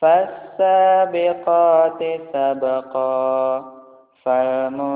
فالسابقات 0.00 2.02
سبقا 2.32 3.64
فالمدبرات 4.24 4.88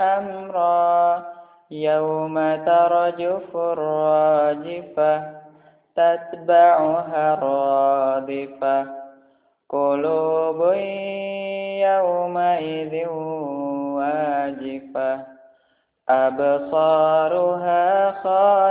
أمرا 0.00 1.22
يوم 1.70 2.36
ترجف 2.66 3.56
الراجفة 3.56 5.22
تتبعها 5.96 7.34
الرادفة. 7.34 8.86
قلوب 9.70 10.60
يومئذ 11.82 12.94
واجفة 13.98 15.12
أبصارها 16.08 17.83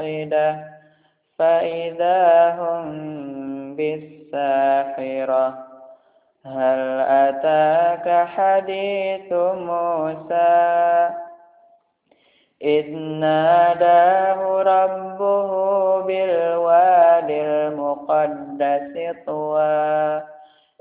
واحدة 0.00 0.56
فإذا 1.38 2.50
هم 2.60 2.84
بالساحرة 3.76 5.58
هل 6.46 7.00
أتاك 7.00 8.26
حديث 8.26 9.32
موسى؟ 9.32 11.10
إذ 12.62 12.96
ناداه 12.96 14.62
ربه 14.62 15.50
بالواد 16.00 17.30
المقدس 17.30 19.16
طوى 19.26 20.22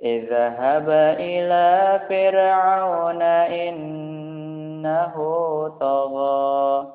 اذهب 0.03 0.89
إلى 1.19 1.99
فرعون 2.09 3.21
إنه 3.21 5.15
طغى. 5.79 6.94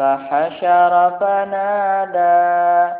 فحشر 0.00 1.10
فنادى 1.20 2.94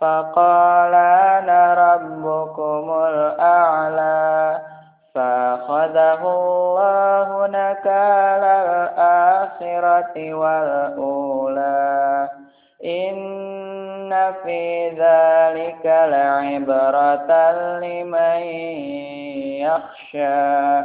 فقال 0.00 0.94
أنا 0.94 1.74
ربكم 1.74 2.90
الأعلى 3.08 4.58
فأخذه 5.14 6.22
الله 6.22 7.46
نكال 7.46 8.44
الآخرة 8.44 10.34
والأولى 10.34 12.28
إن 12.84 14.32
في 14.44 14.88
ذلك 14.90 15.86
لعبرة 15.86 17.32
لمن 17.80 18.40
يخشى 19.66 20.84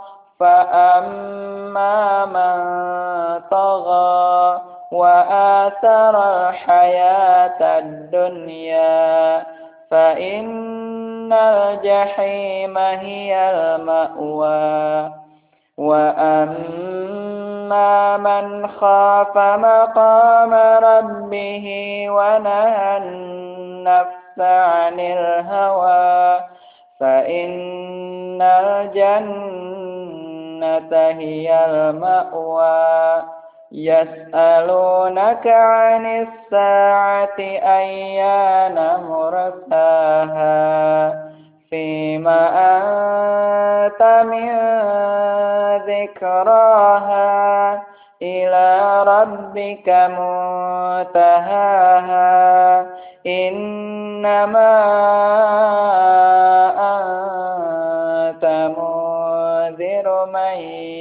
فأما 0.41 2.25
من 2.25 2.57
طغى 3.51 4.61
وآثر 4.91 6.15
الحياة 6.49 7.79
الدنيا 7.79 9.43
فإن 9.91 11.33
الجحيم 11.33 12.77
هي 12.77 13.51
المأوى 13.51 15.11
وأما 15.77 16.97
من 18.17 18.67
خاف 18.67 19.37
مقام 19.37 20.53
ربه 20.83 21.65
ونهى 22.09 22.97
النفس 22.97 24.39
عن 24.39 24.99
الهوى 24.99 26.39
فإن 26.99 28.41
الجنة 28.41 30.30
هي 30.93 31.65
المأوى. 31.65 33.23
يسألونك 33.71 35.47
عن 35.47 36.05
الساعة 36.05 37.39
أيان 37.39 39.03
مرساها. 39.09 41.13
فيما 41.69 42.49
أنت 42.77 44.23
من 44.25 44.49
ذكراها. 45.87 47.81
إلى 48.21 49.03
ربك 49.03 49.89
منتهاها. 49.89 51.21
إنما 53.27 54.81